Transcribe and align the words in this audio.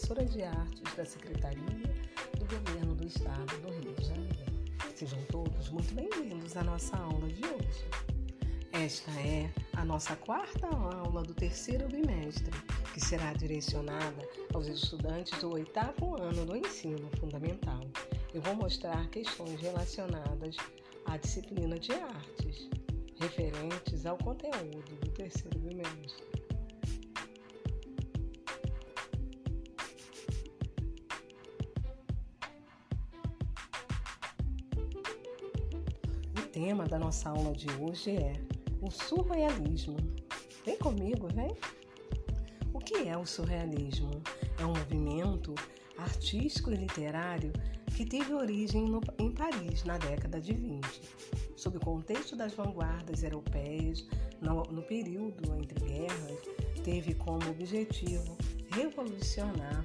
professora 0.00 0.24
de 0.24 0.42
artes 0.42 0.94
da 0.96 1.04
Secretaria 1.04 1.62
do 2.38 2.46
Governo 2.46 2.94
do 2.94 3.06
Estado 3.06 3.60
do 3.60 3.70
Rio 3.70 3.94
de 3.94 4.04
Janeiro. 4.06 4.52
Sejam 4.94 5.22
todos 5.24 5.68
muito 5.68 5.94
bem-vindos 5.94 6.56
à 6.56 6.64
nossa 6.64 6.96
aula 6.96 7.28
de 7.28 7.44
hoje. 7.44 7.84
Esta 8.72 9.10
é 9.20 9.52
a 9.74 9.84
nossa 9.84 10.16
quarta 10.16 10.66
aula 10.68 11.22
do 11.22 11.34
terceiro 11.34 11.86
bimestre, 11.88 12.50
que 12.94 13.00
será 13.00 13.34
direcionada 13.34 14.26
aos 14.54 14.68
estudantes 14.68 15.38
do 15.38 15.52
oitavo 15.52 16.16
ano 16.22 16.46
do 16.46 16.56
ensino 16.56 17.10
fundamental. 17.18 17.80
Eu 18.32 18.40
vou 18.40 18.54
mostrar 18.54 19.06
questões 19.10 19.60
relacionadas 19.60 20.56
à 21.04 21.18
disciplina 21.18 21.78
de 21.78 21.92
artes, 21.92 22.70
referentes 23.20 24.06
ao 24.06 24.16
conteúdo 24.16 24.96
do 24.98 25.10
terceiro 25.10 25.58
bimestre. 25.58 26.39
Tema 36.60 36.84
da 36.84 36.98
nossa 36.98 37.30
aula 37.30 37.54
de 37.54 37.66
hoje 37.80 38.10
é 38.10 38.34
o 38.82 38.90
surrealismo. 38.90 39.96
Vem 40.62 40.76
comigo, 40.76 41.26
vem! 41.34 41.56
O 42.74 42.78
que 42.78 43.08
é 43.08 43.16
o 43.16 43.24
surrealismo? 43.24 44.10
É 44.58 44.66
um 44.66 44.74
movimento 44.74 45.54
artístico 45.96 46.70
e 46.70 46.76
literário 46.76 47.50
que 47.96 48.04
teve 48.04 48.34
origem 48.34 48.84
no, 48.84 49.00
em 49.18 49.32
Paris 49.32 49.84
na 49.84 49.96
década 49.96 50.38
de 50.38 50.52
20, 50.52 50.86
sob 51.56 51.78
o 51.78 51.80
contexto 51.80 52.36
das 52.36 52.52
vanguardas 52.52 53.22
europeias 53.22 54.06
no, 54.38 54.62
no 54.64 54.82
período 54.82 55.54
entre 55.54 55.80
guerras, 55.80 56.38
teve 56.84 57.14
como 57.14 57.48
objetivo 57.48 58.36
revolucionar 58.70 59.82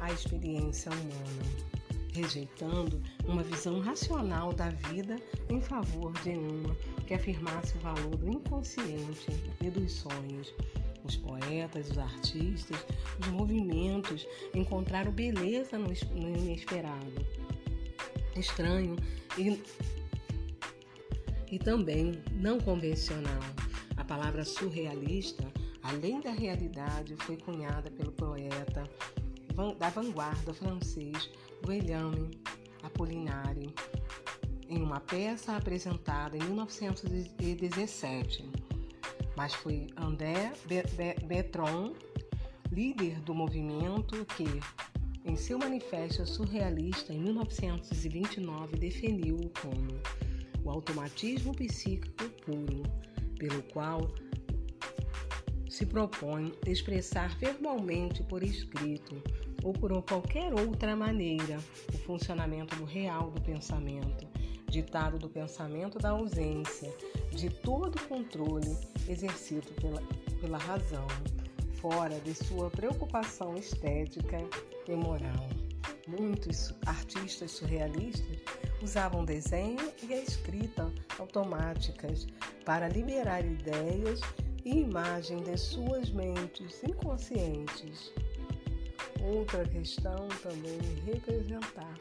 a 0.00 0.10
experiência 0.10 0.90
humana 0.90 1.75
rejeitando 2.16 3.02
uma 3.26 3.42
visão 3.42 3.80
racional 3.80 4.52
da 4.52 4.70
vida 4.70 5.16
em 5.50 5.60
favor 5.60 6.12
de 6.22 6.30
uma 6.30 6.74
que 7.06 7.14
afirmasse 7.14 7.76
o 7.76 7.80
valor 7.80 8.16
do 8.16 8.28
inconsciente 8.28 9.26
e 9.62 9.70
dos 9.70 9.92
sonhos. 9.92 10.52
Os 11.04 11.16
poetas, 11.16 11.90
os 11.90 11.98
artistas, 11.98 12.84
os 13.20 13.28
movimentos 13.28 14.26
encontraram 14.54 15.12
beleza 15.12 15.78
no 15.78 15.92
inesperado, 16.16 17.26
estranho 18.34 18.96
e, 19.38 19.62
e 21.52 21.58
também 21.58 22.20
não 22.32 22.58
convencional. 22.58 23.40
A 23.96 24.04
palavra 24.04 24.44
surrealista, 24.44 25.44
além 25.82 26.20
da 26.20 26.32
realidade, 26.32 27.14
foi 27.18 27.36
cunhada 27.36 27.88
pelo 27.90 28.10
poeta 28.10 28.82
da 29.78 29.88
vanguarda 29.88 30.52
francês 30.52 31.30
Guillaume 31.64 32.30
Apollinaire 32.82 33.72
em 34.68 34.82
uma 34.82 35.00
peça 35.00 35.56
apresentada 35.56 36.36
em 36.36 36.40
1917, 36.40 38.50
mas 39.36 39.54
foi 39.54 39.86
André 39.96 40.52
Bertrand, 41.26 41.94
líder 42.70 43.20
do 43.20 43.34
movimento, 43.34 44.24
que, 44.36 44.44
em 45.24 45.36
seu 45.36 45.58
manifesto 45.58 46.26
surrealista 46.26 47.12
em 47.12 47.20
1929, 47.20 48.76
definiu-o 48.76 49.50
como 49.60 50.00
o 50.64 50.70
automatismo 50.70 51.54
psíquico 51.54 52.28
puro, 52.44 52.82
pelo 53.38 53.62
qual 53.72 54.12
se 55.68 55.84
propõe 55.84 56.52
expressar 56.66 57.36
verbalmente 57.38 58.22
por 58.22 58.42
escrito 58.42 59.22
ou 59.64 59.72
por 59.72 59.90
qualquer 60.02 60.54
outra 60.54 60.94
maneira 60.94 61.58
o 61.92 61.98
funcionamento 61.98 62.76
do 62.76 62.84
real 62.84 63.30
do 63.30 63.40
pensamento, 63.40 64.26
ditado 64.68 65.18
do 65.18 65.28
pensamento 65.28 65.98
da 65.98 66.10
ausência 66.10 66.92
de 67.32 67.50
todo 67.50 68.00
controle 68.08 68.76
exercido 69.08 69.68
pela, 69.80 70.02
pela 70.40 70.58
razão, 70.58 71.06
fora 71.80 72.20
de 72.20 72.34
sua 72.34 72.70
preocupação 72.70 73.56
estética 73.56 74.38
e 74.86 74.92
moral. 74.94 75.48
Muitos 76.06 76.72
artistas 76.86 77.50
surrealistas 77.50 78.38
usavam 78.80 79.24
desenho 79.24 79.92
e 80.08 80.14
a 80.14 80.22
escrita 80.22 80.92
automáticas 81.18 82.26
para 82.64 82.88
liberar 82.88 83.44
ideias 83.44 84.20
e 84.66 84.80
imagem 84.80 85.44
de 85.44 85.56
suas 85.56 86.10
mentes 86.10 86.82
inconscientes. 86.82 88.12
Outra 89.22 89.64
questão 89.64 90.26
também 90.42 90.80
é 90.80 91.12
representar 91.12 91.94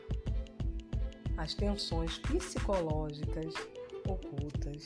as 1.37 1.53
tensões 1.53 2.17
psicológicas 2.17 3.53
ocultas. 4.07 4.83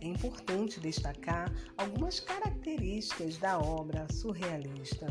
É 0.00 0.06
importante 0.06 0.78
destacar 0.78 1.52
algumas 1.76 2.20
características 2.20 3.38
da 3.38 3.58
obra 3.58 4.06
surrealista. 4.12 5.08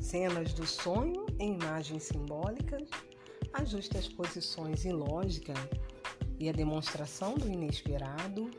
Cenas 0.00 0.52
do 0.52 0.66
sonho 0.66 1.26
em 1.38 1.54
imagens 1.54 2.02
simbólicas, 2.04 2.88
as 3.52 3.70
justaposições 3.70 4.84
ilógicas 4.84 5.58
e 6.40 6.48
a 6.48 6.52
demonstração 6.52 7.34
do 7.34 7.46
inesperado, 7.46 8.50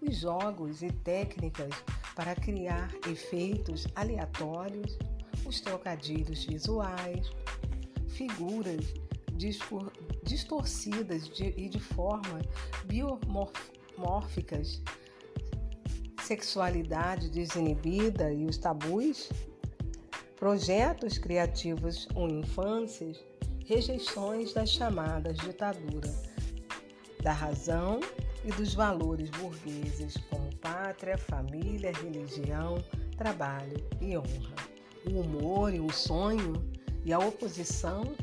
os 0.00 0.16
jogos 0.16 0.82
e 0.82 0.90
técnicas 0.90 1.70
para 2.14 2.34
criar 2.34 2.90
efeitos 3.08 3.86
aleatórios 3.94 4.98
os 5.46 5.60
trocadilhos 5.60 6.44
visuais, 6.44 7.30
figuras 8.08 8.84
distorcidas 10.24 11.28
de, 11.28 11.54
e 11.56 11.68
de 11.68 11.78
formas 11.78 12.44
biomórficas, 12.84 14.82
sexualidade 16.22 17.30
desinibida 17.30 18.32
e 18.32 18.44
os 18.44 18.58
tabus, 18.58 19.30
projetos 20.36 21.18
criativos 21.18 22.08
ou 22.14 22.28
infâncias, 22.28 23.24
rejeições 23.64 24.52
das 24.52 24.70
chamadas 24.70 25.36
ditadura 25.38 26.37
da 27.22 27.32
razão 27.32 28.00
e 28.44 28.52
dos 28.52 28.74
valores 28.74 29.30
burgueses 29.30 30.16
como 30.30 30.54
pátria, 30.56 31.18
família, 31.18 31.92
religião, 31.92 32.82
trabalho 33.16 33.76
e 34.00 34.16
honra 34.16 34.78
o 35.06 35.20
humor 35.20 35.74
e 35.74 35.80
o 35.80 35.90
sonho 35.90 36.52
e 37.04 37.12
a 37.12 37.18
oposição 37.18 38.14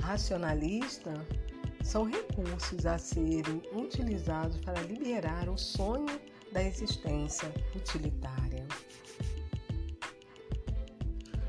racionalista 0.00 1.14
são 1.82 2.04
recursos 2.04 2.86
a 2.86 2.98
serem 2.98 3.62
utilizados 3.72 4.56
para 4.58 4.80
liberar 4.82 5.48
o 5.48 5.56
sonho 5.56 6.20
da 6.52 6.62
existência 6.62 7.52
utilitária. 7.74 8.66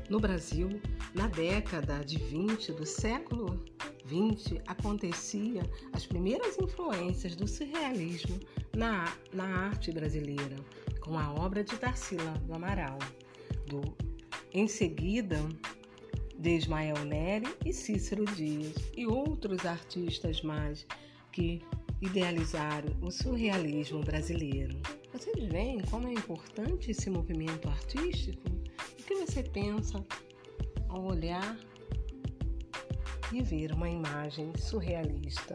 No 0.08 0.18
Brasil, 0.18 0.80
na 1.14 1.28
década 1.28 2.02
de 2.04 2.18
20 2.18 2.72
do 2.72 2.86
século 2.86 3.62
20, 4.08 4.62
acontecia 4.66 5.62
as 5.92 6.06
primeiras 6.06 6.58
influências 6.58 7.36
do 7.36 7.46
surrealismo 7.46 8.40
na, 8.74 9.12
na 9.32 9.44
arte 9.44 9.92
brasileira, 9.92 10.56
com 11.00 11.18
a 11.18 11.34
obra 11.34 11.62
de 11.62 11.76
Tarsila 11.76 12.32
do 12.46 12.54
Amaral, 12.54 12.98
do 13.66 13.82
em 14.52 14.66
seguida, 14.66 15.38
de 16.38 16.56
Ismael 16.56 17.04
Neri 17.04 17.48
e 17.66 17.72
Cícero 17.72 18.24
Dias 18.24 18.74
e 18.96 19.06
outros 19.06 19.66
artistas 19.66 20.40
mais 20.40 20.86
que 21.30 21.60
idealizaram 22.00 22.96
o 23.02 23.10
surrealismo 23.10 24.00
brasileiro. 24.00 24.80
Vocês 25.12 25.44
veem 25.48 25.80
como 25.90 26.08
é 26.08 26.12
importante 26.12 26.92
esse 26.92 27.10
movimento 27.10 27.68
artístico? 27.68 28.42
O 28.98 29.02
que 29.02 29.14
você 29.16 29.42
pensa 29.42 30.02
ao 30.88 31.04
olhar 31.04 31.58
e 33.32 33.42
ver 33.42 33.72
uma 33.72 33.88
imagem 33.88 34.52
surrealista? 34.56 35.54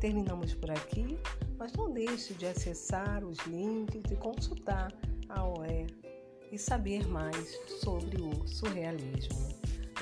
Terminamos 0.00 0.54
por 0.54 0.70
aqui, 0.70 1.18
mas 1.58 1.72
não 1.72 1.90
deixe 1.90 2.34
de 2.34 2.46
acessar 2.46 3.24
os 3.24 3.38
links 3.46 4.10
e 4.10 4.16
consultar 4.16 4.92
a 5.28 5.46
OE 5.46 5.86
e 6.52 6.58
saber 6.58 7.06
mais 7.08 7.56
sobre 7.80 8.20
o 8.20 8.46
surrealismo. 8.46 9.48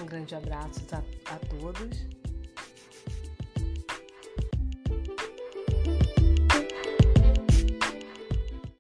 Um 0.01 0.07
grande 0.07 0.35
abraço 0.35 0.81
a, 0.93 1.35
a 1.35 1.39
todos 1.39 2.22